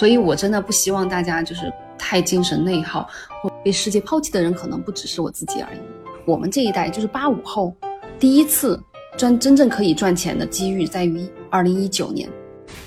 [0.00, 3.06] 所以我真的不希望大家就是太精神内耗，
[3.42, 5.78] 或被世界抛弃的人可能不只是我自己而已。
[6.24, 7.76] 我们这一代就是八五后，
[8.18, 8.82] 第一次
[9.18, 12.26] 赚真正可以赚钱的机遇在于二零一九年，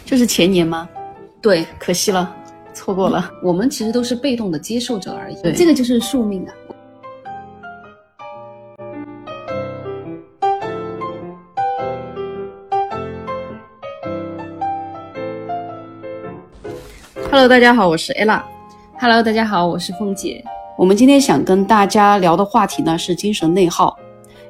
[0.04, 0.90] 就是前年吗？
[1.40, 2.36] 对，可惜了，
[2.74, 3.30] 错过了。
[3.44, 6.54] 我们其实都是被动的接受者而已，对这个就是宿命啊。
[17.34, 18.40] Hello，大家好，我是 ella。
[19.00, 20.44] Hello，大家好，我是凤姐。
[20.78, 23.98] 我们今天想跟大家聊的话题呢是精神内耗，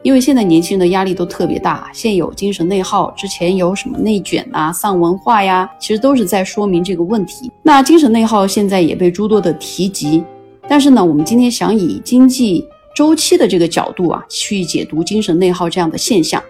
[0.01, 7.49] 因为现在年轻人的压力都特别大，现有精神内耗，之前有什么内卷啊、丧文化呀，其实都是在说明这个问题。
[7.61, 10.21] 那精神内耗现在也被诸多的提及，
[10.67, 16.43] 但是呢，我们今天想以经济周期的这个角度啊，去解读精神内耗这样的现象，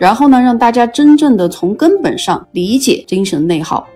[0.00, 3.86] 然后呢，让大家真正的从根本上理解精神内耗，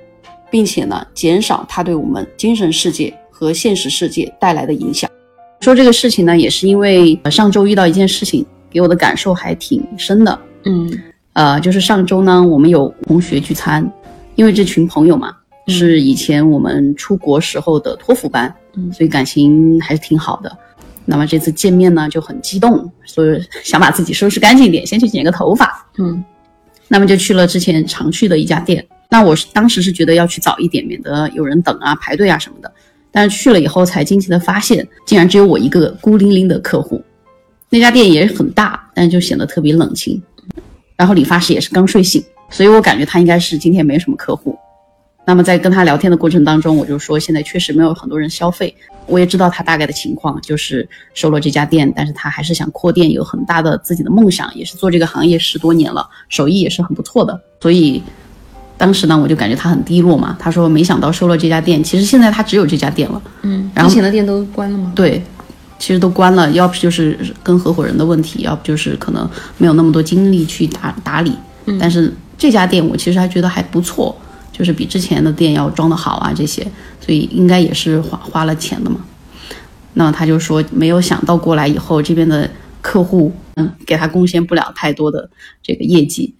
[0.50, 5.08] 并且呢，减少它对我们精神世界和现实世界带来的影响。
[5.60, 10.38] 说这个事情呢，也是因为呃上周遇到一件事情，给我的感受还挺深的。
[10.64, 10.90] 嗯
[11.34, 13.88] 呃，就是上周呢，我们有同学聚餐，
[14.34, 15.34] 因为这群朋友嘛，
[15.66, 20.50] 嗯是以前我们出国时候的托福班，嗯所以感情还是挺好的。
[21.04, 25.86] 那么这次见面呢，就很激动，所以想把自己收拾干净一点，先去剪个头发。
[25.98, 26.24] 嗯
[26.88, 28.84] 那么就去了之前常去的一家店。
[29.10, 32.72] 那我是当时是觉得要去早一点，免得有人等啊、排队啊什么的。
[33.10, 37.02] 但是去了以后才惊奇的发现，竟然只有我一个孤零零的客户。
[37.68, 40.20] 那家店也很大，但就显得特别冷清。
[40.96, 44.56] 然后理发师也是刚睡醒，所以我感觉他应该是今天没什么客户。
[45.26, 48.74] 那么在跟他聊天的过程当中，我就说现在确实没有很多人消费。
[49.06, 57.40] 我也知道他大概的情况，就是收了这家店，但是他还是想扩店，有很大的自己的梦想，也是做这个行业十多年了，手艺也是很不错的。
[57.60, 58.02] 所以
[58.80, 60.34] 当时呢，我就感觉他很低落嘛。
[60.40, 63.20] 他说没想到收了这家店，其实现在他只有这家店了。
[63.42, 64.90] 嗯，然后之前的店都关了吗？
[64.96, 65.22] 对，
[65.78, 71.36] 其实都关了，要不就是跟合伙人的问题，要不就是可能没有那么多精力去打打理。
[71.66, 74.16] 嗯但是这家店我其实还觉得还不错，
[74.50, 76.66] 就是比之前的店要装的好啊这些，
[77.04, 78.96] 所以应该也是花花了钱的嘛。
[79.92, 82.48] 那他就说没有想到过来以后，这边的
[82.80, 85.28] 客户嗯给他贡献不了太多的
[85.62, 86.34] 这个业绩，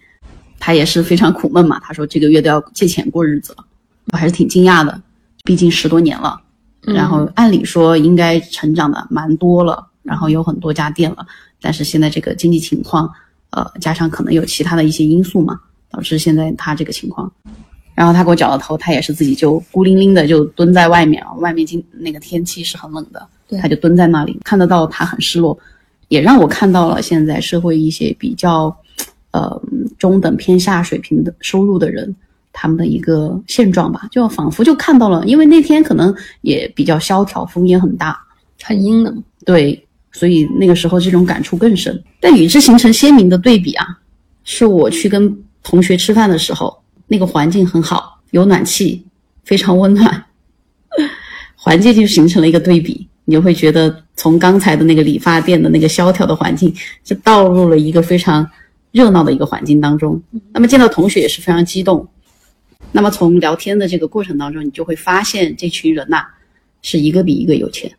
[0.61, 1.79] 他也是非常苦闷嘛。
[1.79, 3.65] 他说这个月都要借钱过日子了，
[4.13, 5.01] 我还是挺惊讶的，
[5.43, 6.39] 毕竟十多年了。
[6.81, 11.25] 然后按理说应该成长的蛮多了，然后有很多家店了，
[11.59, 13.11] 但是现在这个经济情况，
[13.49, 17.31] 呃，加上可能有其他的一些因素嘛，导致现在他这个情况。
[17.93, 23.27] 然后他给我绞了头，他也是自己就孤零零的就蹲在外面啊，外面今那个天气是很冷的，
[23.61, 25.55] 他就蹲在那里，看得到他很失落，
[26.07, 28.75] 也让我看到了现在社会一些比较，
[29.31, 29.61] 呃，
[29.97, 32.13] 中等偏下水平的收入的人，
[32.53, 38.17] 他们的一个现状吧，就仿佛就看到了，因为那天可能也比较萧条，风也很大，
[38.61, 39.23] 很阴冷。
[39.45, 42.03] 对，所以那个时候这种感触更深。
[42.19, 43.85] 但与之形成鲜明的对比啊，
[44.43, 46.77] 是我去跟同学吃饭的时候，
[47.07, 49.03] 那个环境很好，有暖气，
[49.43, 50.25] 非常温暖，
[51.55, 53.07] 环境就形成了一个对比。
[53.23, 58.45] 你就会觉得从刚才的那个理发店的那个萧条的环境，就倒入了一个非常
[58.91, 60.21] 热闹的一个环境当中。
[60.51, 62.07] 那么见到同学也是非常激动。
[62.91, 66.25] 那么从聊天的这个过程当中，你就会发现这群人呐、
[66.81, 67.91] 是一个比一个有钱。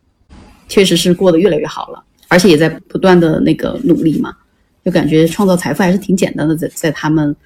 [0.68, 4.34] 确实是过得越来越好了，而且也在不断的那个努力嘛，
[4.82, 7.36] 就感觉创造财富还是挺简单的，在在他们，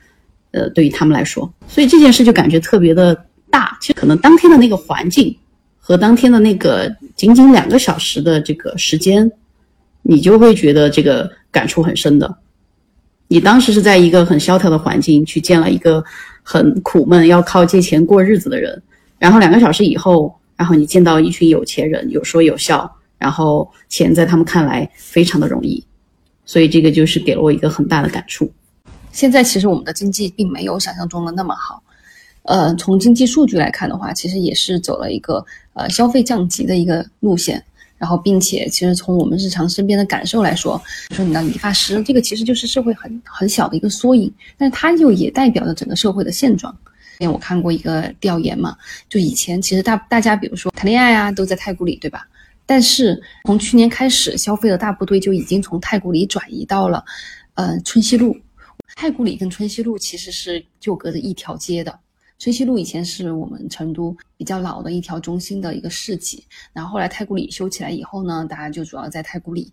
[0.52, 3.16] 呃，对于他们来说，所以这件事就感觉特别的
[3.50, 3.76] 大。
[3.80, 5.36] 其实可能当天的那个环境
[5.76, 9.28] 和当天的那个仅仅两个小时的这个时间，
[10.02, 12.32] 你就会觉得这个感触很深的。
[13.28, 16.04] 你当时是在一个很萧条的环境去见了一个
[16.42, 18.80] 很苦闷要靠借钱过日子的人，
[19.18, 22.88] 然后两个小时以后，然后你见到一群有钱人，有说有笑，
[23.18, 25.84] 然后钱在他们看来非常的容易，
[26.44, 28.48] 所以这个就是给了我一个很大的感触。
[29.10, 31.82] 现在其实我们的经济并没有想象中的那么好，
[32.44, 35.44] 呃，从经济数据来看的话，其实也是走了一个
[35.74, 37.64] 呃消费降级的一个路线。
[37.98, 40.76] 然后，并且其实从我们日常身边的感受来说，
[41.08, 46.76] 比如说你的理发师，这个其实就是社会很很小的一个缩影，但是它又也代表着整个社会的现状。
[47.18, 48.76] 因为我看过一个调研嘛，
[49.08, 52.28] 就以前其实大大家比如说谈恋爱啊，都在太古里，对吧？
[52.66, 57.02] 但是从去年开始，消费的大部队就已经从太古里转移到了，
[57.54, 58.36] 呃，春熙路。
[58.94, 61.98] 太古里跟春熙路其实是就隔着一条街的。
[62.38, 69.72] 春熙路以前是我们成都比较老的一条中心的一个市集，然后后来太古里修起来以后呢，大家就主要在太古里。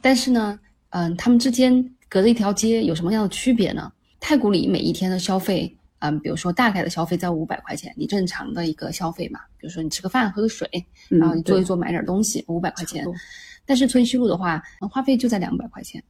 [0.00, 0.58] 但是呢，
[0.90, 3.92] 嗯、他们之间隔着一条街有什么样的区别呢？
[4.20, 10.68] 太古里每一天的消费嗯，比如说大概的消费在五百块钱，你正常的一个消费嘛，比如说你吃个饭、喝个水，
[11.08, 13.04] 然后你坐一坐买点东西，五百块钱。
[13.66, 16.02] 但是春熙路的话，花费就在两百块钱，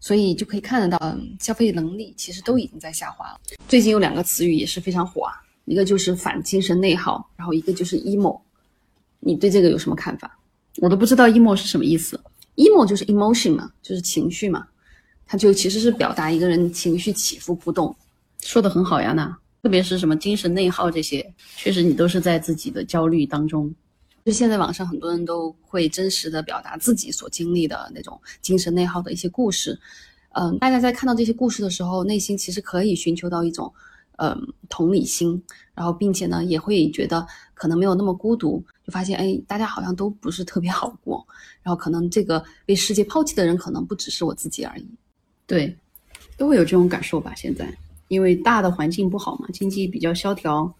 [0.00, 3.38] 所以就可以看得到，嗯，消费能力其实都已经在下滑了。
[3.68, 5.34] 最近有两个词语也是非常火啊，
[5.66, 8.40] 一个就是反精神内耗，然后一个就是 emo。
[9.20, 10.38] 你对这个有什么看法？
[10.78, 12.18] 我都不知道 emo 是什么意思。
[12.56, 14.66] emo 就是 emotion 嘛，就是情绪嘛，
[15.26, 17.94] 它就其实是表达一个人情绪起伏不动。
[18.42, 23.70] 说的很好呀，那特别是什么精神内耗这些，确实你都是在自己的焦虑当中。
[24.24, 29.78] 就现在网上很多人都会真实的表达自己所经历的那种精神内耗的一些故事。
[30.32, 33.72] 嗯，大家在看到这些故事的时候，内心其实可以寻求到一种
[34.16, 35.42] 嗯同理心，
[35.74, 41.26] 然后并且呢也会觉得可能没有那么孤独，就发现哎大家好像都不是特别好过，
[41.62, 44.86] 然后可能这个被世界抛弃的人可能不只是我自己而已。
[45.46, 45.76] 对，
[46.36, 47.34] 都会有这种感受吧？
[47.34, 47.72] 现在。
[48.06, 50.72] 因为大的环境不好嘛，经济比较萧条，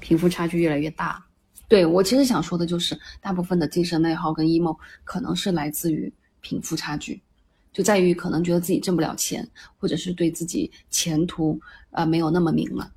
[0.00, 1.24] 贫富差距越来越大。
[1.72, 7.22] 对我其实想说的就是，大部分的精神内耗跟 emo 可能是来自于贫富差距，
[7.72, 9.48] 就在于可能觉得自己挣不了钱，
[9.78, 11.58] 或者是对自己前途
[11.92, 12.92] 呃没有那么明了，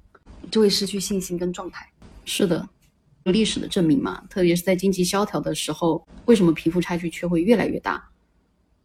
[0.51, 1.89] 就会失去信心跟状态。
[2.25, 2.67] 是的，
[3.23, 8.05] 有历史的证明嘛，特别是在经济萧条的时候，为什么贫富差距却会越来越大？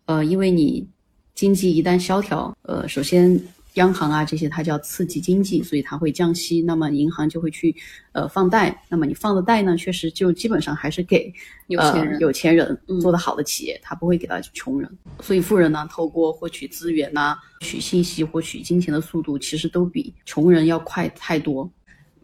[0.05, 0.89] 呃，因为你
[1.35, 3.43] 经济一旦萧条，呃，首先。
[3.75, 7.75] 央行啊，这些它叫刺激经济，所以它会降息，那么银行就会去
[8.13, 11.33] 呃放贷，那么你放的贷呢，确实就基本上还是给
[11.69, 14.91] 有钱人，有钱人做的好的企业，他不会给到穷人。
[15.21, 21.71] 所以富人呢，透过获取资源呐、取信息、获取金钱的速度，其实都比穷人要快太多。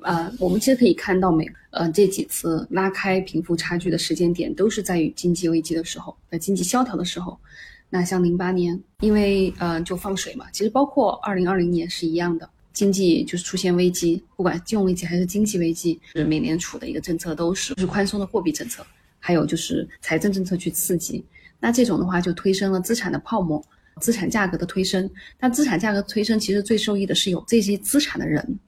[0.02, 7.38] 呃，我们其实可以看到，每呃这几次拉开贫富差距的时间点，都是在于经济危机的时候，在经济萧条的时候。
[7.88, 18.84] 那像零八年，因为呃就放水嘛，其实包括二零二零年是一样的，经济就是出现危机，不管金融危机还是经济危机，是美联储的一个政策都是就是宽松的货币政策，
[19.20, 21.24] 还有就是财政政策去刺激。
[21.60, 23.64] 那这种的话就推升了资产的泡沫，
[24.00, 25.08] 资产价格的推升。
[25.38, 28.58] 那资产价格推升，其实最受益的是有这些资产的人。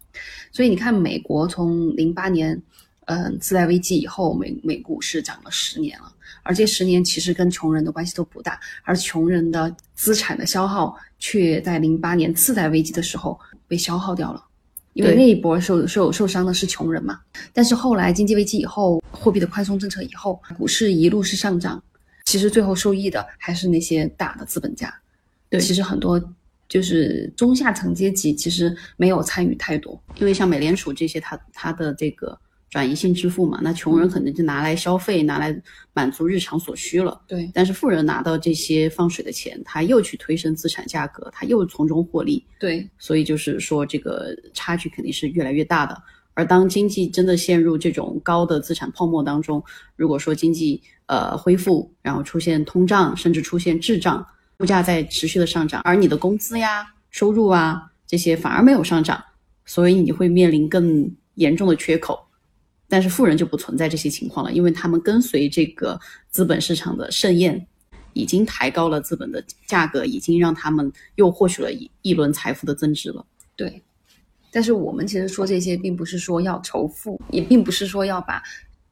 [0.53, 2.61] 所以你看，美国从零八年。
[3.11, 6.13] 嗯，次贷危机以后，美美股是涨了十年了，
[6.43, 14.45] 而这十年其实跟穷人的关系都不大，而穷人的资产的消耗却在零八年次贷危机的时候被消耗掉了，
[14.93, 17.19] 因为那一波受受受伤的是穷人嘛。
[17.55, 21.83] 但是后来经济危机以后，货币的宽松政策以后，股市一路是上涨，
[22.27, 24.95] 其实最后受益的还是那些大的资本家。
[25.49, 26.23] 对，其实很多
[26.69, 32.39] 就是中下层阶级其实没有参与太多，因为像美联储这些，它它的这个。
[32.71, 35.59] 转移性支付嘛，那穷人可能就拿来消费，拿来
[35.95, 37.21] 满足日常所需了。
[37.27, 42.45] 对，但是富人拿到这些放水的钱，他又去推升资产价格，他又从中获利。
[42.61, 46.01] 对，所以就是说这个差距肯定是越来越大的。
[46.35, 49.65] 而当经济真的陷入这种高的资产泡沫当中，
[49.97, 54.25] 如果说经济呃恢复，然后出现通胀，甚至出现滞胀，
[54.59, 59.21] 物价在持续的上涨，而你的工资呀、收入啊这些反而没有上涨，
[59.65, 62.28] 所以你会面临更严重的缺口。
[62.89, 66.01] 但是富人就不存在这些情况了，因为他们跟随这个
[66.31, 67.67] 资本市场的盛宴，
[68.15, 73.25] 已经抬高了资本的价格，已经让他们又获取了一一轮财富的增值了。
[73.55, 73.83] 对，
[74.51, 78.43] 但是我们其实说这些，并不是说要仇富，也并不是说要把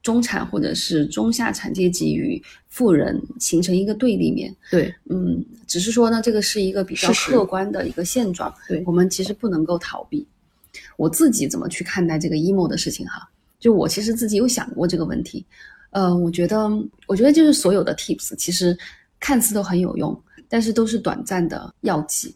[0.03, 4.55] 中产或者是中下产阶级与富人形成一个对立面。
[4.71, 8.55] 对，嗯，只是说呢，这个是一个比较客观的一个现状。
[8.69, 10.27] 对，我们其实不能够逃避。
[10.99, 13.29] 我自己怎么去看待这个 emo 的事情哈？
[13.59, 15.45] 就我其实自己有想过这个问题，
[15.91, 16.69] 呃，我觉得，
[17.07, 18.77] 我觉得就是所有的 tips 其实
[19.19, 22.35] 看似都很有用，但是都是短暂的药剂。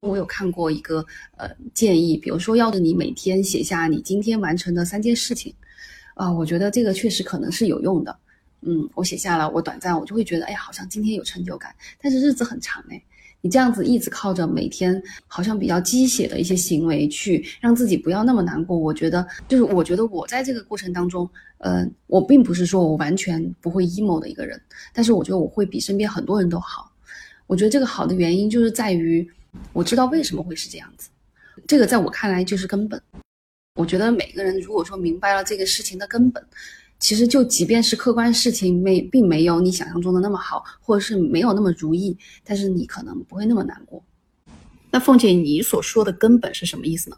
[0.00, 1.04] 我有看过一个
[1.38, 5.54] 呃建议，比如说要着你每天写下你今天完成的三件事情，
[6.14, 8.14] 啊，我觉得这个确实可能是有用的。
[8.60, 13.02] 嗯，我写下了，我短暂我就会觉得，哎，好像今天有成就感，但是日子很长哎。
[13.44, 24.58] 你这样子一直靠着每天好像比较鸡血的一些行为去让自己不要那么难过，我觉得就是我觉得我在这个过程当中，呃，我并不是说我完全不会 emo 的一个人，
[24.94, 26.90] 但是我觉得我会比身边很多人都好。
[27.46, 29.30] 我觉得这个好的原因就是在于
[29.74, 31.10] 我知道为什么会是这样子，
[31.68, 32.98] 这个在我看来就是根本。
[33.78, 36.42] 我觉得每个人如果说明白了这个事情的根本。
[36.98, 44.02] 其实，就即便是客观事情没并没有你想象中的那么好，或者是没有那么如意，但是你可能不会那么难过。
[44.90, 47.16] 那凤姐，你所说的根本是什么意思呢？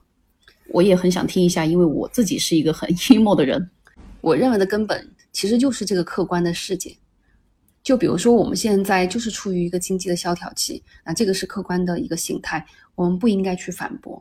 [0.69, 3.71] 我也很想听一下，因为我自己是一个很 emo 的人。
[4.21, 6.97] 我认为的根本其实就是这个客观的世界。
[7.85, 12.67] 就比如说，我们现在就是处于一个经济的萧条期，那这个是客观的一个形态，
[12.97, 14.21] 我们不应该去反驳。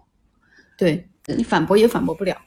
[0.77, 2.38] 对，你反驳也反驳不了。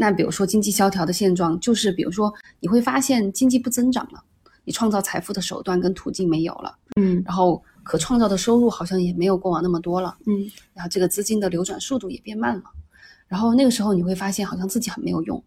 [0.00, 4.22] 那比如说经济萧条的现状，就是比如说你会发现经济不增长了，
[4.62, 12.62] 你创造财富的手段跟途径没有了，嗯然后可创造的收入好像也没有过往那么多了，嗯然后这个资金的流转速度也变慢了，
[13.26, 15.42] 然后那个时候你会发现好像自己很没有用，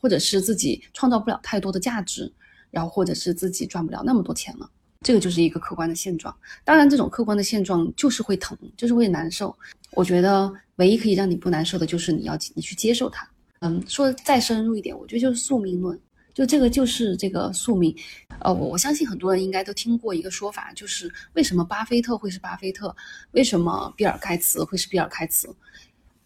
[0.00, 2.32] 或者是自己创造不了太多的价值，
[2.72, 4.68] 然后或者是自己赚不了那么多钱了，
[5.02, 6.34] 这个就是一个客观的现状。
[6.64, 9.56] 当然，这种客观的现状就是会疼，就是会难受。
[9.92, 13.28] 我觉得唯一可以让你不难受的就是你要你去接受它。
[13.62, 15.98] 嗯，说再深入一点，我觉得就是宿命论。
[16.34, 17.94] 就这个就是这个宿命，
[18.38, 22.94] 呃，我我相信很多人应该都听过一个说法，就是为什么巴菲特会是巴菲特，
[23.32, 25.54] 为什么比尔盖茨会是比尔盖茨，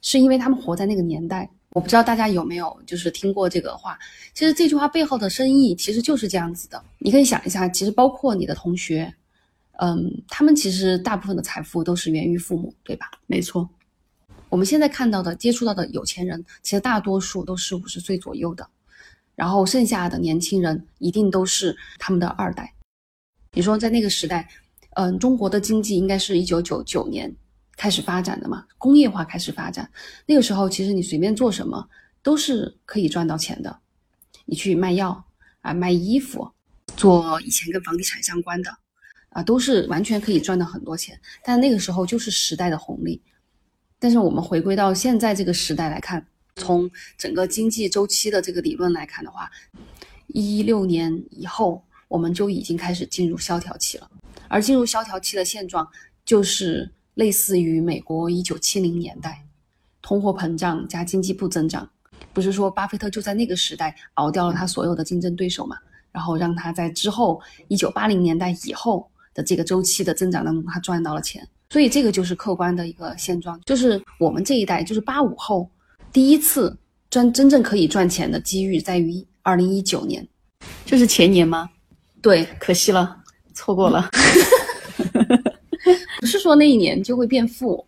[0.01, 1.51] 是因为他们活在那个年代。
[1.71, 3.99] 我不知道大家有没有就是听过这个话，
[4.33, 6.81] 其实这句话背后的深意其实就是这样子的。
[6.99, 9.13] 你可以想一下，其实包括你的同学，
[9.81, 13.11] 嗯，他们其实大部分的财富都是源于父母，对吧？
[13.27, 13.69] 没错。
[14.49, 18.69] 我们现在看到的、接触到的有钱人，其实大多数都是五十岁左右的，
[19.35, 22.73] 然后剩下的年轻人一定都是他们的二代。
[23.53, 24.49] 你说在那个时代，
[24.95, 27.35] 嗯，中国的经济应该是一九九九年
[27.77, 29.91] 开始发展的嘛，工业化开始发展。
[30.27, 31.89] 那个时候，其实你随便做什么
[32.23, 33.81] 都是可以赚到钱的。
[34.45, 35.25] 你去卖药
[35.63, 36.49] 啊，卖衣服，
[36.97, 38.71] 做以前跟房地产相关的
[39.31, 41.21] 啊，都是完全可以赚到很多钱。
[41.43, 43.21] 但那个时候就是时代的红利。
[43.99, 46.25] 但是我们回归到现在这个时代来看，
[46.57, 49.51] 从整个经济周期的这个理论来看的话，
[50.29, 54.11] 一六年以后我们就已经开始进入萧条期了。
[54.49, 55.89] 而进入萧条期的现状，
[56.25, 59.45] 就是类似于美国一九七零年代，
[60.03, 61.89] 通货膨胀加经济不增长。
[62.33, 65.77] 不是说巴菲特就在那个时代熬掉了他所有的竞争对手嘛？
[66.13, 71.47] 然后让他在之后一九八零年代以后的这个周期的增长当中，他赚到了钱。
[71.77, 75.69] 所以这个就是客观的一个现状，就是我们这一代，就是八五后，
[76.11, 76.75] 第一次
[77.11, 80.27] 赚真正可以赚钱的机遇在于二零一九年，
[80.87, 81.69] 这是前年吗？
[82.23, 83.19] 对，可惜了，
[83.53, 84.09] 错过了。
[86.19, 87.87] 不是说那一年就会变富，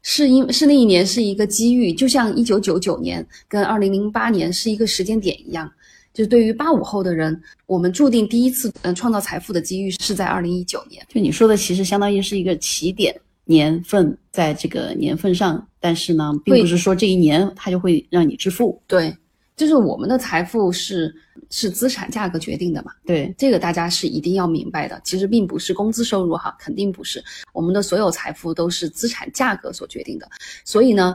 [0.00, 5.70] 是因是那一年是一个机遇，就像一九九九年跟二零零八年是一个时间点一样。
[6.16, 11.04] 就对于八五后的人，我们注定第一次嗯创造财富的机遇是在二零一九年。
[11.10, 18.80] 就你说的，其实相当于是一个起点年份，在这个年份上，但是呢，并不是说这一年它就会让你致富。
[18.86, 19.14] 对，
[19.56, 21.14] 就是我们的财富是
[21.50, 22.92] 是资产价格决定的嘛。
[23.04, 24.98] 对，这个大家是一定要明白的。
[25.04, 27.22] 其实并不是工资收入哈，肯定不是。
[27.52, 30.26] 我们的所有财富都是资产价格所决定的。
[30.64, 31.14] 所以呢，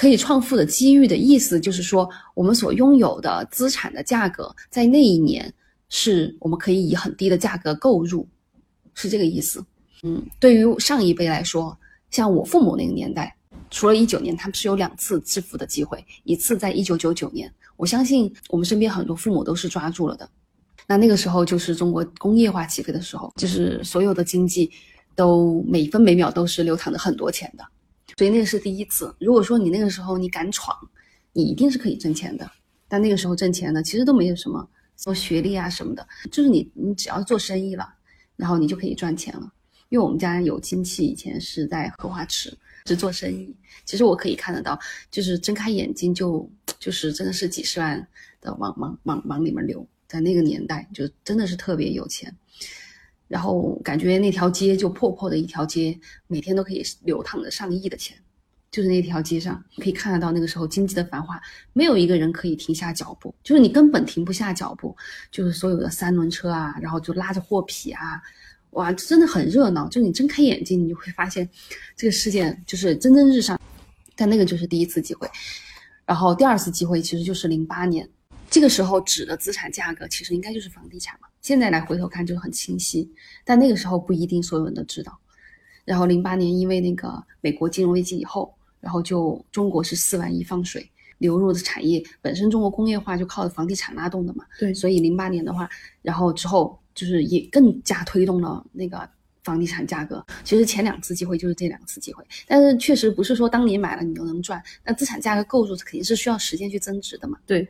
[0.00, 5.52] 可以创富的机遇的意思就是说，我们所拥有的资产的价格在那一年
[5.90, 8.26] 是我们可以以很低的价格购入，
[8.94, 9.62] 是这个意思。
[10.02, 11.76] 嗯，对于上一辈来说，
[12.10, 13.36] 像我父母那个年代，
[13.70, 17.52] 除了一九年，他们是有两次致富的机会，一次在一九九九年。
[17.76, 20.26] 我相信我们身边很多父母都是抓住了的。
[20.86, 24.70] 那那个时候就是中国工业化起飞的时候，就是所有的经济
[25.14, 27.62] 都每分每秒都是流淌着很多钱的，
[28.20, 29.16] 所以那个是第一次。
[29.18, 30.76] 如果说你那个时候你敢闯，
[31.32, 32.46] 你一定是可以挣钱的。
[32.86, 37.94] 但那个时候挣钱呢，其实都没有什么什么学历啊什么的，就是你你只要做生意了，
[38.36, 39.50] 然后你就可以赚钱了。
[39.88, 44.78] 因为我们家有亲戚以前是在荷花池是做生意，其实我可以看得到，
[45.10, 46.46] 就是睁开眼睛就
[46.78, 48.06] 就是真的是几十万
[48.42, 52.30] 的往往往往里面流，在那个年代就真的是特别有钱，
[53.30, 55.96] 然后感觉那条街就破破的一条街，
[56.26, 58.16] 每天都可以流淌着上亿的钱，
[58.72, 61.40] 就是那条街上可以看得到那个时候经济的繁华，
[61.72, 64.96] 没有一个人可以停下脚步，就是你根本停不下脚步，
[65.30, 68.20] 就是所有的三轮车啊，然后就拉着货匹啊。
[68.70, 69.88] 哇，真的很热闹！
[69.88, 71.48] 就你睁开眼睛，你就会发现，
[71.96, 73.58] 这个世界就是蒸蒸日上。
[74.14, 75.26] 但那个就是第一次机会，
[76.04, 78.06] 然后第二次机会其实就是零八年，
[78.50, 81.26] 这个时候指的资产价格其实应该就是房地产嘛。
[81.40, 83.10] 现在来回头看就是很清晰，
[83.44, 85.18] 但那个时候不一定所有人都知道。
[85.84, 94.44] 然后零八年因为那个美国金融危机以后，然后就中国是四万亿放水流入的产业，本身中国工业化就靠房地产拉动的嘛。
[94.58, 95.68] 对所以零八年的话，
[96.02, 96.78] 然后之后。
[96.92, 99.08] 就是也更加推动了那个
[99.44, 100.22] 房地产价格。
[100.44, 104.60] 其实前两次机会就是这两次机会，但是确实不是说当你买了你就能赚。
[104.84, 107.38] 那资产价格构筑肯定是需要时间去增值的嘛。
[107.46, 107.66] 对，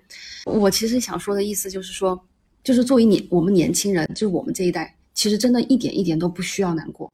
[0.46, 2.20] 我其实想说的意思就是说，
[2.62, 7.10] 就是作为你我们年轻人，就是我们这一代，其实真的一点一点都不需要难过，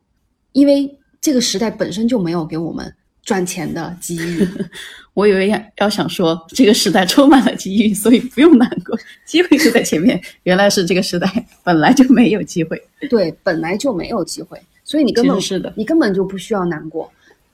[0.53, 4.47] 因为这个时代本身就没有给我们赚钱的机遇。
[5.15, 10.21] 我以为要要想说这个时代充满了机遇，所以不用难过，机会就在前面。
[10.43, 17.11] 原来是这个时代本来就没有机会，对，本来就没有机会，所以你根本是的，你根本就不需要难过。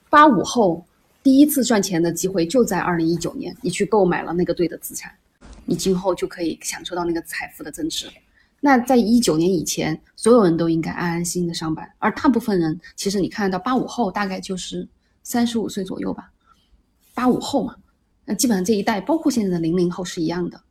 [0.09, 0.85] 八五后
[1.23, 5.09] 第一次赚钱的机会就在二零一九年，你去购买了那个对的资产，
[5.65, 8.07] 你今后就可以享受到那个财富的增值。
[8.59, 14.87] 那在一九年以前，所有人都应该安安心心的上班，而大部分人其实你看到八五后大概就是
[15.21, 16.31] 三十五岁左右吧，
[17.13, 17.75] 八五后嘛，
[18.23, 20.61] 那基本上这一代包括现在的零零后是一样的，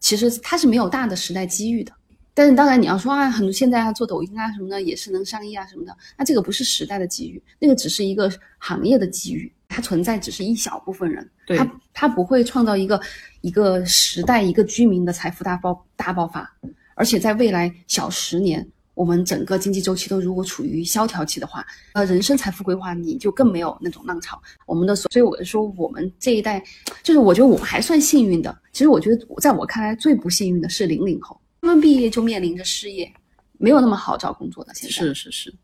[0.00, 1.92] 其实他是没有大的时代机遇的。
[2.36, 13.00] 但是当然你要说啊，很多现在啊做抖音啊什么的也是能上亿啊什么的，那这个不是时代的机遇，那个只是一个行业的机遇，它存在只是一小部分人，对它它不会创造一个
[13.40, 16.48] 一个时代一个居民的财富大爆大爆发，
[16.94, 18.64] 而且在未来小十年，
[18.94, 24.40] 我们整个经济周期都如果处于萧条期的话，呃，人生财富规划你就更没有那种浪潮。
[24.64, 26.62] 我们的所，所以我就说我们这一代，
[27.02, 28.56] 就是我觉得我们还算幸运的。
[28.72, 31.36] 其实我觉得在我看来最不幸运的是零零后。
[31.60, 33.12] 他们毕业就面临着失业，
[33.58, 34.72] 没有那么好找工作的。
[34.74, 35.54] 现在是是是，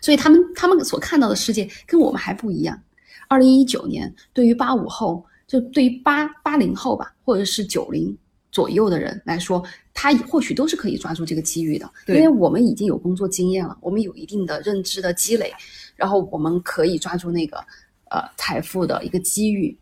[0.00, 2.78] 所以他们他们所看到的世界跟我们还不一样。
[3.28, 8.16] 二零一九年对于八五后，就对于八八零后吧，或者是九零
[8.50, 15.52] 左右的人来说，他或许都是可以抓住这个机遇的，因为我们已经有工作经验了，我们有一定的认知的积累，
[15.94, 17.58] 然后我们可以抓住那个
[18.10, 19.76] 呃财富的一个机遇。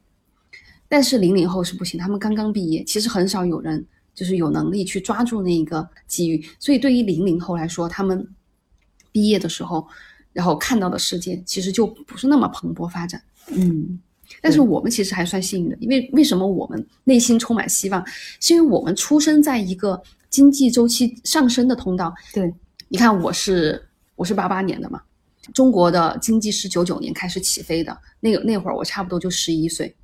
[0.88, 3.86] 但是零零后是不行，他们刚刚毕业，其实很少有人。
[4.14, 8.24] 就是有能力去抓住那一个机遇，所以对于零零后来说，他们
[9.10, 9.84] 毕业的时候，
[10.32, 13.20] 然后看到的世界其实就不是那么蓬勃发展。
[13.48, 13.98] 嗯，
[14.40, 18.04] 但是我们其实还算幸运的，因为为什么我们内心充满希望？
[18.40, 22.12] 是因为我们出生在一个经济周期上升的通道。
[22.32, 22.52] 对，
[22.88, 23.82] 你看我是
[24.16, 25.00] 我是八八年的嘛，
[25.52, 29.94] 中国的经济是九九年开始起飞的，那个那会儿我差不多就十一岁。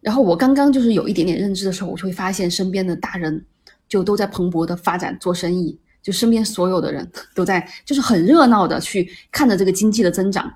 [0.00, 3.44] 然后我刚刚就是有一点点认知的时候，我就会发现身边的大人
[3.88, 10.48] 就都在蓬勃的发展做生意，就身边所有的人都在就是很热闹的去看着这个经济的增长，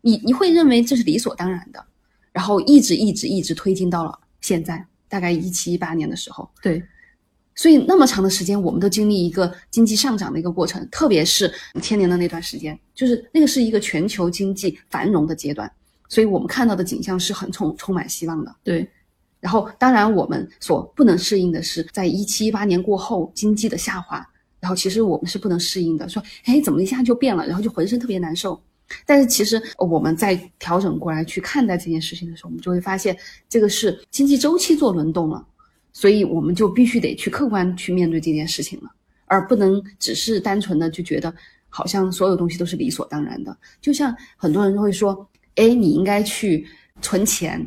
[0.00, 1.84] 你你会认为这是理所当然的，
[2.32, 6.82] 然后一直一直一直推进到了现在，大概一七一八年的时候，对，
[7.54, 15.70] 所以那么长的时间，我们都经历一个经济上涨的一个过程，特别是千年的那段时间，就是那个是一个全球经济繁荣的阶段。
[16.08, 18.88] 所以我们看到的景象是很充充满希望的，对。
[19.40, 24.26] 然后，当然我们所不能适应的是，在一七一八年过后经济的下滑，
[24.58, 26.08] 然后其实我们是不能适应的。
[26.08, 27.46] 说，哎，怎么一下就变了？
[27.46, 28.60] 然后就浑身特别难受。
[29.04, 33.16] 但是其实我们在调整过来去看待这件事情的时候，我们就会发现，
[33.48, 35.46] 这个是经济周期做轮动了，
[35.92, 38.90] 所以我们就必须得去客观去面对这件事情了，
[39.26, 41.34] 而不能只是单纯的就觉得
[41.68, 43.56] 好像所有东西都是理所当然的。
[43.80, 45.28] 就像很多人会说。
[45.60, 46.64] 哎，你应该去
[47.02, 47.60] 存钱。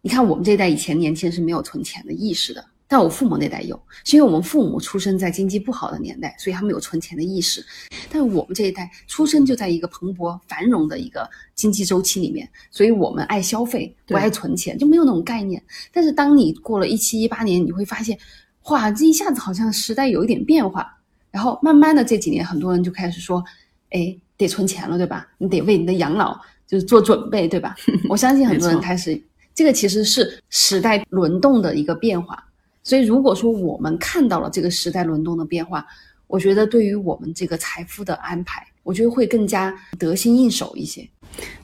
[0.00, 7.64] 你看，我们这一代以前年轻人是没有存钱的意识的，但我父母那代有，是因为我们父母出生在经济不好的年代，所以他们有存钱的意识。
[8.10, 15.62] 但是我们这一代出生就在一个蓬勃繁荣的一个经济周期里面，所以我们爱消费，不爱存钱，就没有那种概念。
[15.92, 18.18] 但是当你过了一七一八年，你会发现，
[18.64, 20.98] 哇，这一下子好像时代有一点变化。
[21.30, 23.44] 然后慢慢的这几年，很多人就开始说，
[23.90, 25.28] 哎，得存钱了，对吧？
[25.38, 26.36] 你得为你的养老。
[26.66, 27.74] 就是做准备，对吧？
[28.08, 29.20] 我相信很多人开始，
[29.52, 32.40] 这个其实是时代轮动的一个变化。
[32.82, 35.86] 所以，如果说我们看到了这个时代轮动的变化，
[36.26, 41.08] 我觉得对于我们这个财富的安排，我觉得会更加得心应手一些。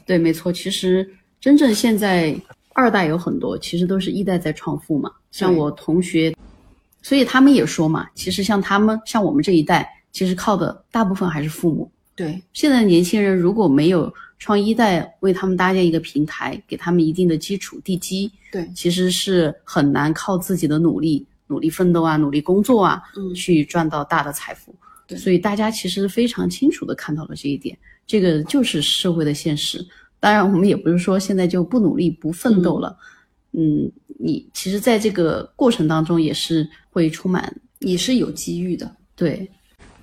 [0.05, 0.53] 对，没错。
[0.53, 1.09] 其实
[1.41, 2.35] 真正现在
[2.75, 5.11] 二代有很多，其实都是一代在创富嘛。
[5.31, 6.35] 像我同学，
[7.03, 11.91] 所以他们也说嘛，其实像他们，像我们这一代，其实靠的大部分还是父母。
[12.15, 24.75] 对，现在年轻人如果没有创一代为他们搭建一个平台，给他们一定的基础地基，对，其实是很难靠自己的努力、努力奋斗啊、努力工作啊，嗯，去赚到大的财富。
[25.07, 29.85] 对，所以大家其实非常清楚的看到了这一点，这个就是社会的现实。
[30.21, 32.97] 当然，我们也不是说现在就不努力、不奋斗了，
[33.53, 39.51] 嗯，你其实在这个过程当中也是会充满，也是有机遇的，对。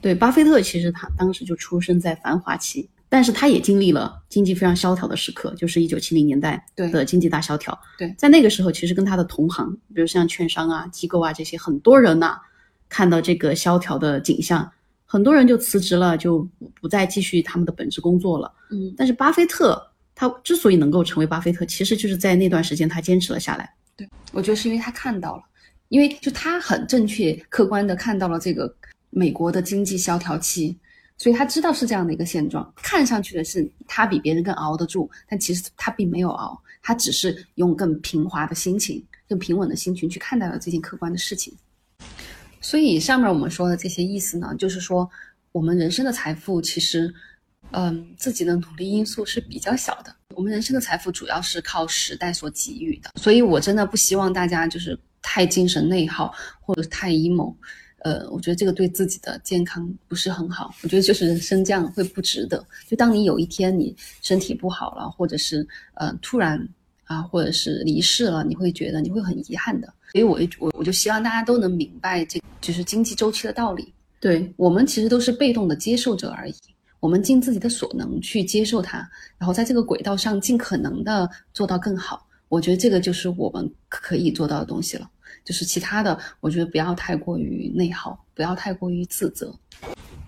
[0.01, 7.79] 对，巴菲特其实他当时就出生在繁华期，但是他也经历了经济非常萧条的时刻，就是一九七零年代的经济大萧条。
[7.95, 12.39] 对，在那个时候，其实跟他的同行，比如像券商啊、机构啊这些很多人呐，
[12.89, 14.67] 看到这个萧条的景象，
[15.05, 16.39] 很多人就辞职了，就
[16.81, 18.51] 不再继续他们的本职工作了。
[18.71, 19.79] 嗯，但是巴菲特
[20.15, 23.71] 他之所以能够成为巴菲特，其实就是在那段时间他坚持了下来。
[23.95, 25.43] 对，我觉得是因为他看到了，
[25.89, 28.75] 因为就他很正确、客观的看到了这个。
[29.15, 30.75] 美国的经济萧条期，
[31.23, 32.69] 所以他知道是这样的一个现状。
[32.75, 41.55] 看上去的是他比别人更熬得住，但其实他并没有熬，他只是用更平滑的心情、更平稳的心情去看待了这件客观的事情。
[42.59, 45.09] 所以上面我们说的这些意思呢，就是说
[45.53, 47.13] 我们人生的财富其实
[47.71, 50.13] 嗯，自己的努力因素是比较小的。
[50.35, 57.55] 我们人生的财富主要是靠时代所给予的，所以我真的不希望大家就是太精神内耗或者太 emo。
[58.03, 60.73] 呃，我觉得这个对自己的健康不是很好。
[60.83, 62.65] 我觉得就是人生这样会不值得。
[62.87, 66.59] 就当你有一天你身体不好了，或者是呃突然
[67.05, 69.87] 啊，或者是离世了，你会觉得你会很遗憾的。
[70.11, 73.93] 所以我我我就希望大家都能明白这就是经济周期的道理。
[74.19, 76.55] 对我们其实都是被动的接受者而已。
[76.99, 78.97] 我们尽自己的所能去接受它，
[79.37, 82.25] 然后在这个轨道上尽可能的做到更好。
[82.53, 85.09] 我觉得这个就是我们可以做到的东西了。
[85.43, 89.53] 就是其他的，我觉得不要太过于内耗，不要太过于自责。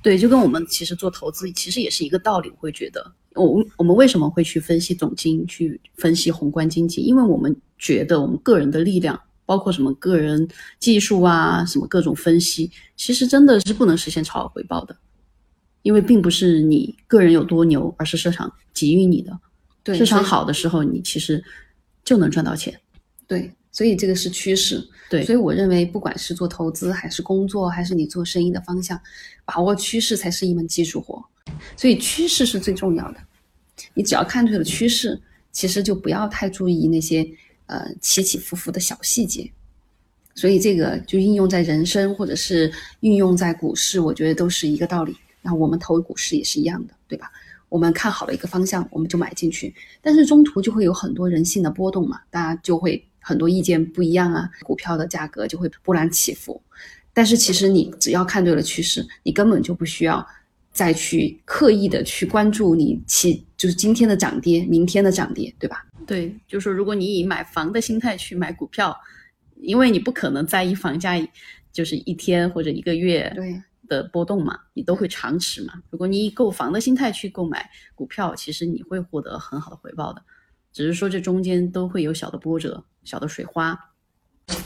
[0.02, 2.50] 对，就跟我们其实做投资其实也是一个道理。
[2.50, 7.02] 我会觉得，我我们为什么会去分析总经，去分析宏观经济？
[7.02, 10.48] 因为我们觉得我们个人的力量，包括什么个人
[10.80, 14.98] 技术啊，什么各种分析，其实真的是不能实现超额回报的。
[15.84, 19.40] 因为并不是你个人有多牛，而是市场给予你的。
[19.84, 21.42] 对，市场好的时候，你其实
[22.06, 22.80] 就能赚到钱。
[23.28, 24.88] 对，所以这个是趋势。
[25.10, 29.00] 对，所以我认为，不管是做投资，还是工作，还是你做生意的方向，
[29.44, 31.24] 把握趋势才是一门技术活。
[31.76, 33.18] 所以趋势是最重要的。
[33.94, 37.28] 你只要看对了趋势，其实就不要太注意那些
[37.68, 39.52] 呃起起伏伏的小细节。
[40.34, 45.16] 所以这个就应用在人生，或者是运用在股市，我觉得都是一个道理。
[45.42, 47.32] 然后我们投股市也是一样的，对吧？
[47.70, 56.62] 我们看好了一个方向，我们就买进去，但是中途就会有很多人性的波动嘛，大家就会很多意见不一样啊，股票的价格就会波澜起伏。
[57.12, 60.26] 但是其实你只要看对了趋势，你根本就不需要
[60.72, 65.86] 再去刻意的去关注你其就是今天的涨跌，明天的涨跌，对吧？
[66.06, 68.96] 对，就是说如果你以买房的心态去买股票，
[69.62, 71.14] 因为你不可能在意房价
[71.72, 73.32] 就是一天或者一个月。
[73.36, 73.62] 对。
[73.88, 75.74] 的波动嘛，你都会长持嘛。
[75.90, 80.22] 如果你以购房的心态去购买股票，其实你会获得很好的回报的。
[80.72, 83.78] 只是说这中间都会有小的波折、小的水花。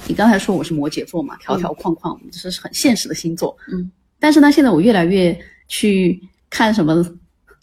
[0.08, 3.58] 你刚才说我是摩羯座嘛，条条框框，这是很现实的星座。
[3.72, 3.92] 嗯。
[4.20, 7.06] 但是呢，现在我越来越去看什么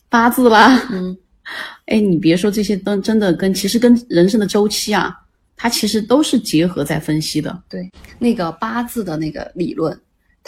[0.08, 0.88] 八字啦。
[0.90, 1.16] 嗯。
[1.86, 5.16] 哎，你别说这些，都真的跟其实跟人生的周期啊，
[5.56, 7.62] 它其实都是结合在分析的。
[7.68, 7.88] 对，
[8.18, 9.96] 那个八字的那个理论。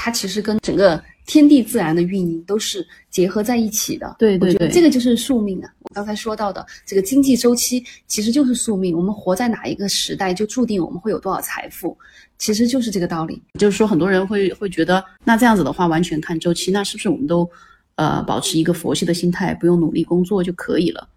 [0.01, 4.15] 它其实跟整个天地自然的运营都是结合在一起的。
[4.17, 5.69] 对对对，这个就是宿命啊！
[5.81, 8.97] 我刚才说到的这个经济周期其实就是宿命。
[8.97, 11.99] 我们活在哪一个时代，就注定我们会有多少财富，
[12.39, 13.43] 其实就是这个道理。
[13.59, 17.51] 就是说，很多人会会觉得，那这样子的话，完全看周期，那是不是我们都
[17.97, 21.09] 呃保持一个佛系的心态，不用努力工作就可以了？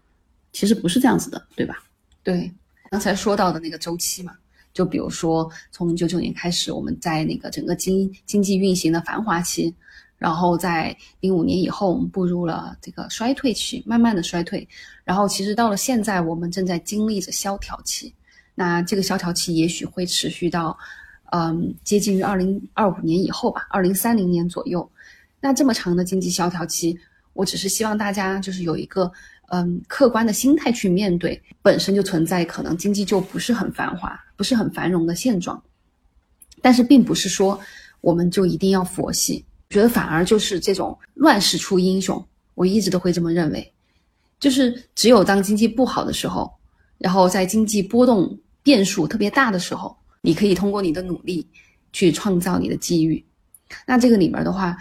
[0.52, 1.84] 其实不是这样子的，对吧？
[2.24, 2.52] 对，
[2.90, 4.32] 刚才说到的那个周期嘛。
[4.72, 9.74] 就比如说，从九九年开始，我们在那个整个经经济运行的繁华期，
[10.16, 14.66] 然后在零五年以后，我们步入了这个衰退期，慢慢的衰退，
[15.04, 18.14] 然后其实到了现在，我们正在经历着萧条期。
[18.54, 20.76] 那这个萧条期也许会持续到，
[21.32, 24.90] 嗯，接近于二零二五年以后吧，二零三零年左右。
[25.40, 26.98] 那这么长的经济萧条期，
[27.34, 29.12] 我只是希望大家就是有一个。
[29.54, 35.62] 嗯，客观的心态去面对，本身就存在可能经济就不是很繁华、不是很繁荣的现状。
[36.60, 37.56] 但是，并不是说
[38.00, 42.20] 我们就一定要佛系，觉得反而就是这种乱世出英雄。
[42.56, 43.72] 我一直都会这么认为，
[44.40, 46.52] 就是只有当经济不好的时候，
[46.98, 51.46] 然后在经济波动变数特别大的时候，你可以通过你的努力
[51.92, 53.24] 去创造你的机遇。
[53.86, 54.76] 那这个里面的话。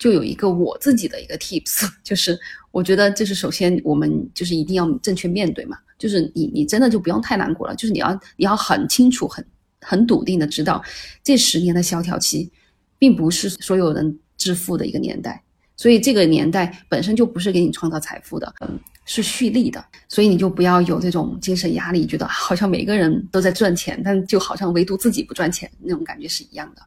[0.00, 2.36] 就有一个我自己的一个 tips，就是
[2.70, 9.44] 我觉得就是首先我们就是一定要正确面对嘛，就是你你真的就不用太难过了，就是你要你要很清楚很
[9.82, 10.82] 很笃定的知道，
[11.22, 12.50] 这十年的萧条期，
[12.98, 15.44] 并不是所有人致富的一个年代，
[15.76, 26.80] 所以这个年代本身就不是给你创造财富的，嗯，是蓄力的，所以你就不要有这种精神压力，觉得好像每个人都在赚钱，但就好像唯独自己不赚钱那种感觉是一样的。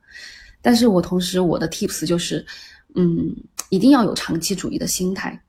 [0.64, 2.44] 但是我同时我的 tips 就是。
[2.96, 3.36] 嗯，
[3.70, 5.40] 一定要有长期主义的心态。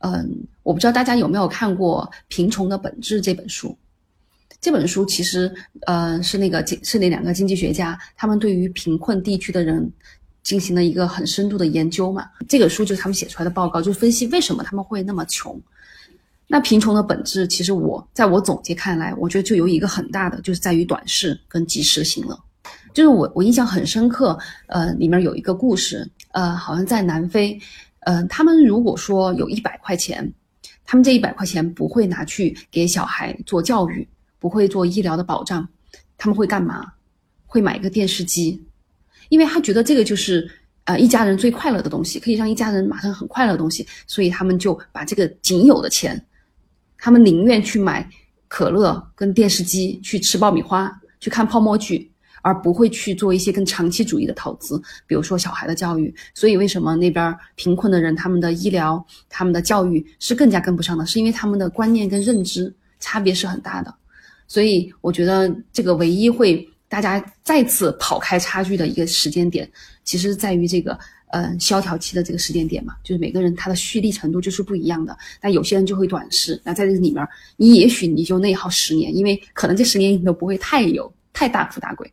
[0.00, 3.76] 嗯，我不知道大家有没有看过《贫穷的本质》这本书。
[4.60, 5.52] 这本书其实，
[5.86, 9.90] 呃，是那个经是那两个经济学家，他们对于贫困地区的人
[10.42, 12.26] 进行了一个很深度的研究嘛。
[12.48, 15.60] 这个书就是他们写出来的报告，就分析为什么他们会那么穷。
[16.46, 22.38] 那贫穷的本质，其实我在我总结看来，我觉得就有一个很大的，就是在于短视跟及时行乐。
[22.92, 26.08] 就是我我印象很深刻，呃，里面有一个故事。
[26.36, 27.58] 呃，好像在南非，
[28.00, 30.30] 嗯，他们如果说有一百块钱，
[30.84, 34.06] 他们这一百块钱不会拿去给小孩做教育，
[34.38, 35.66] 不会做医疗的保障，
[36.18, 36.92] 他们会干嘛？
[37.46, 38.62] 会买一个电视机，
[39.30, 40.46] 因为他觉得这个就是
[40.84, 46.22] 呃一家人最快乐的东西，可以让一家人马上很快乐的东西，所以他们就把这个仅有的钱，
[46.98, 48.06] 他们宁愿去买
[48.46, 52.12] 可乐跟电视机，去吃爆米花，去看泡沫剧。
[52.46, 56.14] 而不会去做一些更长期主义的投资，比如说小孩的教育。
[56.32, 61.04] 所以为什么那边贫困的人他们的医疗、他们的教育是更加跟不上的？
[61.04, 63.92] 是因为他们的观念跟认知差别是很大的。
[64.46, 69.68] 所以我觉得这个唯一会大家再次跑开差距的一个时间点，
[70.04, 70.96] 其实在于这个
[71.32, 75.18] 呃萧条期的这个时间点嘛，就是每个人他的蓄力程度就是不一样的。
[75.42, 82.08] 那有些人就会短视，那在这里面你也许你就内耗十年，因为可能这十年你都不会太有太大富大贵。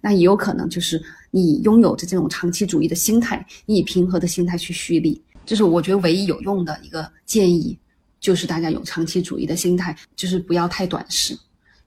[0.00, 7.78] 那也有可能就是你拥有着这种长期主义的心态，你以平和的心态去蓄力，这是我觉得唯一有用的一个建议，
[8.20, 11.34] 就是大家有长期主义的心态，就是不要太短视，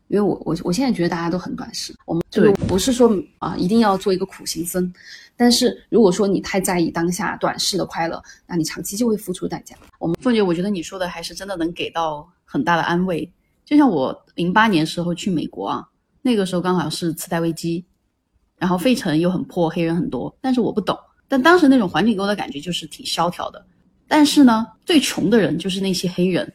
[0.08, 4.94] 因为我我我现在觉得大家都很短视，我们就是不是说啊一定要做一个苦行僧，
[5.36, 9.76] 但是如果说你太在意当下短视的快乐，那你长期就会付出代价。
[10.00, 13.30] 我们凤姐，我觉得你说的还是真的能给到很大的安慰，
[13.66, 15.88] 就像我零八年时候去美国啊，
[16.28, 17.86] 那个时候刚好是次贷危机。
[18.60, 20.98] 然后费城又很破，黑人很多，但是我不懂。
[21.28, 23.64] 但当时那种环境给我的感觉就是挺萧条的。
[24.08, 26.52] 但是呢，最穷的人就是那些黑人，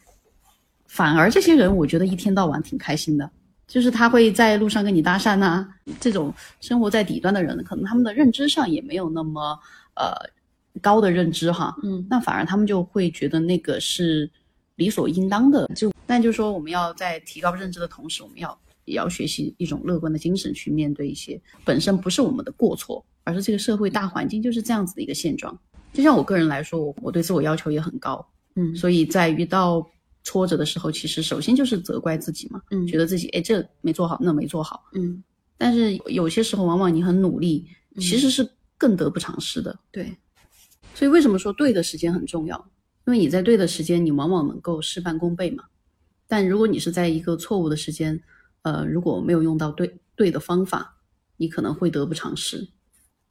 [0.86, 3.30] 反而这些人我觉得一天到晚挺开心的，
[3.68, 5.64] 就是他会在路上跟你搭讪呐。
[6.00, 9.56] 这种生活在底端的人，可能他们的认知上也没有那么
[9.94, 10.12] 呃
[10.80, 14.28] 高的认知哈，嗯，那反而他们就会觉得那个是
[14.74, 15.68] 理所应当的。
[15.76, 18.58] 就但就是说，我们要在提高认知的同时，我们要。
[18.84, 25.56] 也要学习一种乐观的精神去面对一些本身不是我们的过错，而是这个社会大环境就是这样子的一个现状。
[25.92, 29.86] 就像我个人来说，我我对自我要求也很高，嗯，所以在遇到
[30.24, 35.22] 挫折的时候，其实首先就是责怪自己嘛，嗯，觉得自己哎这没做好，那没做好，嗯。
[35.58, 37.66] 但是有些时候，往往你很努力，
[37.96, 39.78] 其实是更得不偿失的。
[39.92, 40.12] 对，
[40.92, 42.56] 所以为什么说对的时间很重要？
[43.06, 45.64] 因为你在对的时间，你往往能够事半功倍嘛。
[46.26, 48.20] 但如果你是在一个错误的时间，
[48.62, 50.96] 呃，如果没有用到对对的方法，
[51.36, 52.68] 你可能会得不偿失。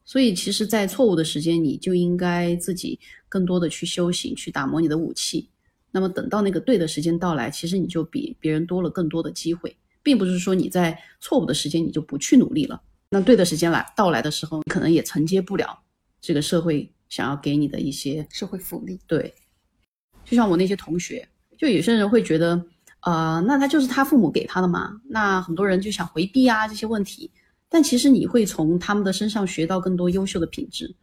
[0.03, 5.49] 所以，其实，在错误的时间，你就应该自己更多的去修行，去打磨你的武器。
[5.91, 12.81] 那么，等到那个对的时间到来，其实你就比别人多了更多的机会，并不是说你在错误的时间你就不去努力了。
[13.09, 15.79] 那对的时间来到来的时候，可能也承接不了
[16.19, 18.99] 这个社会想要给你的一些社会福利。
[19.07, 19.33] 对，
[20.25, 22.65] 就像我那些同学，就有些人会觉得。
[23.01, 24.91] 呃，那他就是他父母给他的嘛？
[25.07, 27.29] 那很多人就想回避啊这些问题，
[27.67, 30.95] 但其实你会从他们的身上学到更多优秀的品质。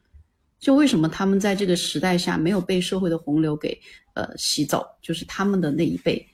[0.61, 3.79] 就为什么他们在这个时代下没有被社会的洪流给
[4.15, 6.25] 呃洗走，就是他们的那一辈，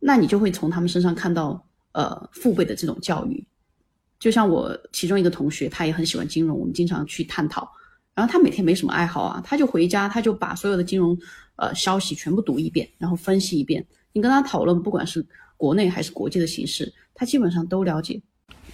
[0.00, 3.46] 那你就会从他们身上看到呃父辈的这种教育。
[4.18, 7.70] 就像我其中一个同学，他也很喜欢金融，我们经常去探讨。
[8.14, 11.16] 然后他每天没什么爱好啊，他就回家，他就把所有的金融
[11.56, 13.86] 呃消息全部读一遍，然后分析一遍。
[14.16, 15.22] 你跟他讨论，不管是
[15.58, 18.18] 国内还是国际的形势，他基本上都了解，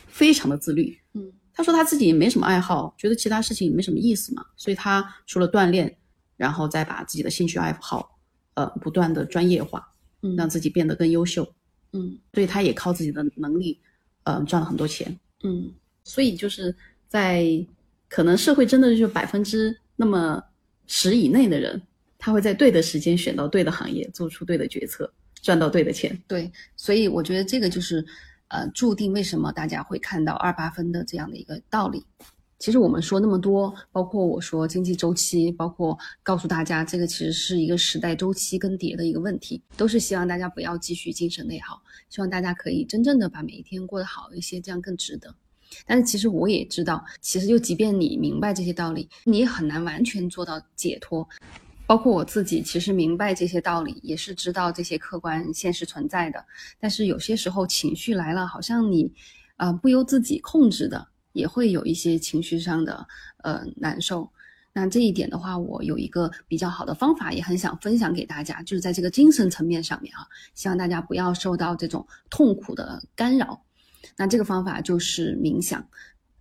[0.06, 0.96] 非常的自律。
[1.14, 5.96] 嗯，他说他自己也没什么爱好，觉得其他事情也没什么意思嘛，所以他除了锻炼，
[6.36, 8.20] 然后再把自己的兴趣爱好，
[8.54, 9.84] 呃，不断的专业化，
[10.22, 11.44] 嗯，让自己变得更优秀。
[11.92, 13.80] 嗯，所以他也靠自己的能力，
[14.22, 15.18] 呃，赚了很多钱。
[15.42, 15.72] 嗯，
[16.04, 16.72] 所以就是
[17.08, 17.44] 在
[18.08, 20.40] 可能社会真的就是百分之那么
[20.86, 21.82] 十以内的人，
[22.16, 25.12] 他会在对的时间选到对的行业，做出对的决策。
[25.42, 28.02] 赚到对的钱，对，所以我觉得这个就是，
[28.48, 32.02] 呃，注定为什么大家会看到二八分的这样的一个道理。
[32.60, 45.34] 其实我们说那么多，包括我说经济周期，包括告诉大家这个其实是一个时代周期更迭的一个问题，都是希望大家不要继续精神内耗，希望大家可以真正的把每一天过得好一些，这样更值得。
[45.84, 51.28] 但是其实我也知道，其实就即便你明白这些道理，你也很难完全做到解脱。
[51.92, 56.42] 包括我自己，其实明白这些道理，也是知道这些客观现实存在的。
[56.80, 59.12] 但是有些时候情绪来了，好像你，
[59.58, 63.06] 呃，不由自己控制的，也会有一些情绪上的
[63.42, 64.26] 呃难受。
[64.72, 73.62] 那这一点的话，我有一个比较好的方法，也很想分享给大家，就是在这个精神层面上面啊，希望大家不要受到这种痛苦的干扰。
[74.16, 75.86] 那这个方法就是冥想。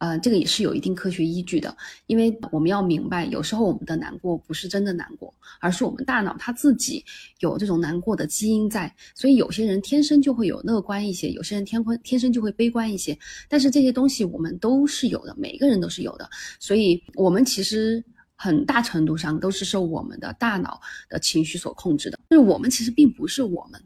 [0.01, 7.05] 呃，这个也是有一定科学依据的，因为我们要明白，有时候我们的难过不是真的难过，而是我们大脑它自己
[7.37, 8.91] 有这种难过的基因在。
[9.13, 13.15] 所以有些人天生就会有乐观一些，有些人天天天生就会悲观一些。
[13.47, 16.27] 但是这些东西我们都是有的，每个人都是有的。
[16.59, 18.03] 所以我们其实
[18.35, 23.79] 很大程度上都是受我们的大脑的情绪所控制的，就是我们其实并不是我们，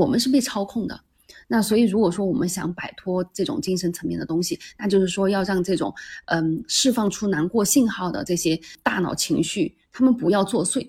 [0.00, 1.00] 我们是被操控的。
[1.48, 5.94] 那所以，如果说我们想摆脱这种精神层面的东西，那就是说要让这种
[6.26, 10.88] 嗯释放出难过信号的这些大脑情绪，他们不要作祟。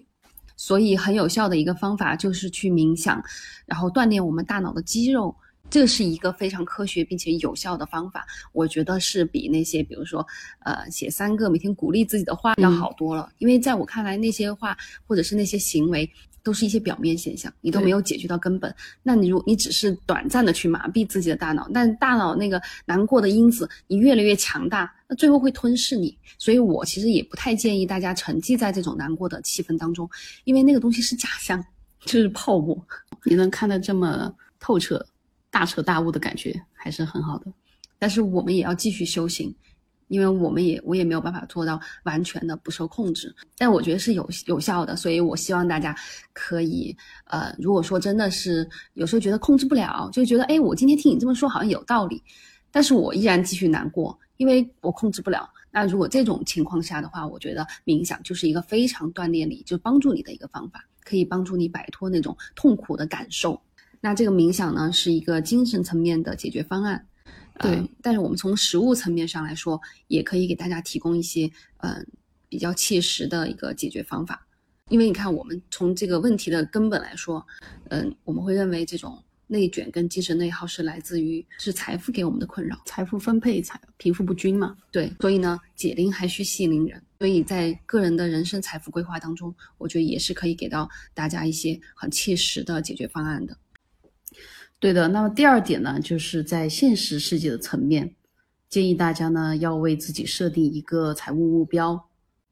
[0.58, 3.22] 所以，很有效的一个方法就是去冥想，
[3.66, 5.36] 然后锻炼我们大脑的肌肉。
[5.70, 10.26] 这是一个非常科学并且有效的方法，我觉得是比那些比如说
[10.60, 13.30] 呃写三个每天鼓励自己的话要好多了。
[13.40, 16.10] 因为在我看来，那些话或者是那些行为。
[16.44, 18.72] 都是一些表面现象，你都没有解决到根本。
[19.02, 26.16] 那你如你只是短暂的去麻痹自己的大脑，但大脑那个难过的因子，你越来越强大，那最后会吞噬你。
[26.38, 30.08] 所以我其实也不太建议大家沉寂在这种难过的气氛当中，
[30.44, 31.66] 因为那个东西是假象，
[32.02, 32.80] 就是泡沫。
[33.24, 35.04] 你能看得这么透彻、
[35.56, 37.46] 大彻大悟的感觉，还是很好的。
[37.98, 39.56] 但是我们也要继续修行。
[40.08, 45.96] 因为我们也我也没有办法做到完全的不受控制，但我觉得是有有效的，所以我希望大家
[46.32, 52.22] 可以，呃，如果说真的是有时候觉得控制不了，就觉得哎，我今天听你这么说好像有道理，
[52.70, 55.50] 但是我依然继续难过，因为我控制不了。
[55.72, 63.60] 那如果这种情况下的话，我觉得冥想就是一个非常锻炼你就帮助你的一个方法，可以帮助你摆脱那种痛苦的感受。
[64.06, 67.08] 那这个冥想呢，是一个精神层面的解决方案。
[67.58, 72.06] 对，但是我们从实物层面上来说，也可以给大家提供一些嗯
[72.48, 74.46] 比较切实的一个解决方法。
[74.90, 77.44] 因为你看，我们从这个问题的根本来说，
[77.90, 84.78] 嗯，我们会认为这种内卷跟精神内耗是来自于是财富给我们的困扰，财富分配、财贫富不均嘛。
[84.92, 87.02] 对，所以呢，解铃还需系铃人。
[87.18, 93.58] 所以在个人的人生财富规划当中，我觉得也是可以给到大家一些很切实的解决方案的。
[94.80, 98.14] 对的，那么第二点呢，就是在现实世界的层面，
[98.70, 102.00] 建议大家呢要为自己设定一个财务目标，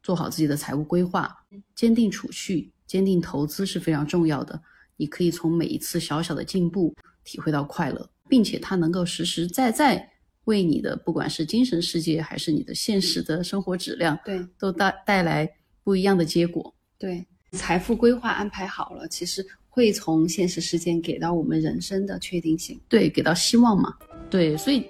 [0.01, 1.35] 做好自己的财务规划，
[1.75, 4.59] 坚定储蓄，坚定投资是非常重要的。
[4.95, 10.09] 你可以从每一次小小的进步体会到快乐，并且它能够实实在在
[10.45, 15.47] 为你的不管是精神世界还是你的现实的生活质量，对，都带带来
[15.83, 16.73] 不一样的结果。
[16.97, 19.45] 对，财富规划安排好了，其实。
[19.73, 23.91] 会从现实事件给到我们人生的确定性，对，给到希望嘛，
[24.29, 24.85] 对，所以，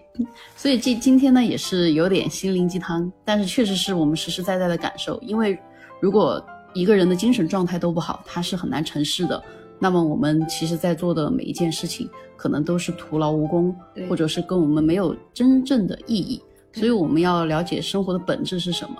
[0.57, 5.57] 所以今今天呢也是有点心灵鸡汤，但是确实是我们实实在在的感受，因为
[6.01, 9.41] 如果一个人的精神状态都不好，他是很难成事的。
[9.79, 13.73] 那么我们其实在做的每一件事情，可能都是徒劳无功，
[14.09, 16.41] 或者是跟我们没有真正的意义。
[16.73, 18.95] 所以我们要了解生活的本质是什么，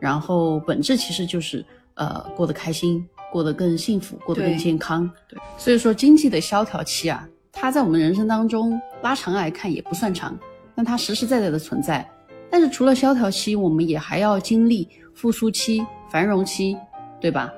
[0.00, 3.06] 然后本质其实就是呃过得开心。
[3.30, 5.10] 过得更幸福，过得更健康。
[5.28, 10.38] 对，所以说经济的萧条期啊，它在我们人生当中拉长来看也不算长，
[10.74, 12.08] 但它实实在在的存在。
[12.50, 16.76] 但是除了萧条期，我们也还要经历复苏期、繁荣期，
[17.20, 17.52] 对吧？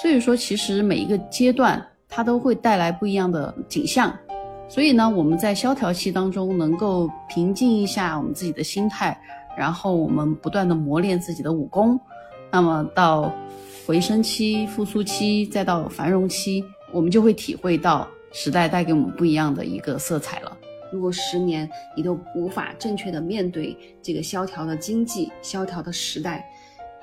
[0.00, 4.16] 所以说，其实每一个阶段它都会带来不一样的景象。
[4.68, 9.18] 所以呢，我们在萧条期当中能够平静一下我们自己的心态，
[9.56, 11.98] 然后我们不断的磨练自己的武功，
[12.50, 13.32] 那么到。
[13.86, 20.58] 回升期、复苏期，再到繁荣期，我们就会体会到时代带给我们不一样的一个色彩了。
[20.92, 26.44] 如果十年你都无法正确的面对这个萧条的经济、萧条的时代，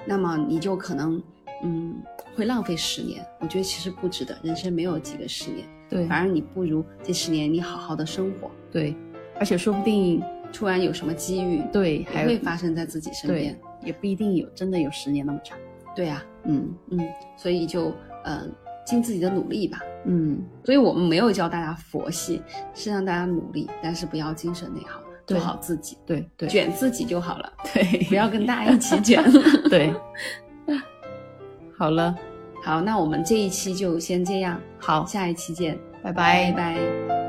[0.06, 1.24] 那么你就可能，
[1.64, 1.96] 嗯，
[2.36, 3.26] 会浪费十年。
[3.40, 8.94] 我觉得其实不值得，人生没有几个十年，对，反而你不如这十年你好好的生活，对，
[9.40, 15.58] 而且说不定突然有什么机遇，对，还会发生在自己身边，也不一定有真的有十年那么长。
[15.96, 17.00] 对呀，嗯嗯，
[17.38, 17.94] 所以就
[18.26, 18.52] 嗯
[18.86, 22.42] 尽自己的努力吧，嗯，所以我们没有教大家佛系，
[22.74, 29.24] 是让大家努力，但是不要精神内耗，做好自己，对对，卷自己就好了，对，不要跟大家一起卷，
[29.70, 29.94] 对，
[31.78, 32.16] 好了，
[32.62, 36.12] 好，那我们这一期就先这样，好，下一期见，拜。
[36.12, 37.23] 拜拜。